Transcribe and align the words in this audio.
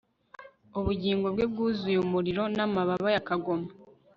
Ubugingo 0.79 1.25
bwe 1.33 1.45
bwuzuye 1.51 1.97
umuriro 2.05 2.43
namababa 2.55 3.07
ya 3.15 3.21
kagoma 3.27 3.67